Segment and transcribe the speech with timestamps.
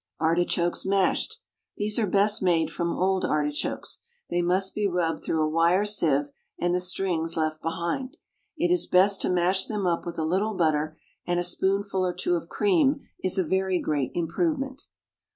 [0.19, 1.37] ARTICHOKES, MASHED.
[1.77, 3.99] These are best made from old artichokes.
[4.31, 8.17] They must be rubbed through a wire sieve, and the strings left behind.
[8.57, 12.15] It is best to mash them up with a little butter, and a spoonful or
[12.15, 14.87] two of cream is a very great improvement.